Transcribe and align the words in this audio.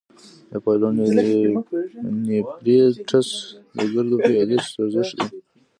د 0.51 0.53
پايلونیفریټس 0.63 3.29
د 3.75 3.77
ګردو 3.93 4.15
پیالې 4.25 4.57
سوزش 4.73 5.09
دی. 5.17 5.27